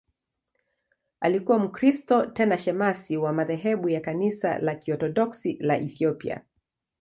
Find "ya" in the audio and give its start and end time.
3.89-4.01